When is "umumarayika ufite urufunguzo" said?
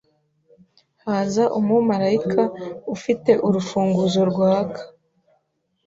1.59-4.21